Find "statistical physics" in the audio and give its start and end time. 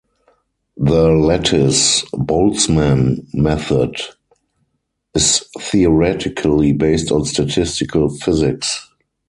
7.25-8.89